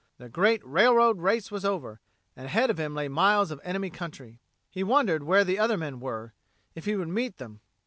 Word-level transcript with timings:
The 0.17 0.29
great 0.29 0.65
railroad 0.65 1.19
race 1.19 1.51
was 1.51 1.63
over, 1.63 1.99
and 2.35 2.47
ahead 2.47 2.71
of 2.71 2.79
him 2.79 2.95
lay 2.95 3.07
miles 3.07 3.51
of 3.51 3.61
enemy 3.63 3.91
country. 3.91 4.39
He 4.71 4.81
wondered 4.83 5.21
where 5.21 5.43
the 5.43 5.59
other 5.59 5.77
men 5.77 5.99
were, 5.99 6.33
if 6.73 6.85
he 6.85 6.95
would 6.95 7.07
meet 7.09 7.37
them. 7.37 7.59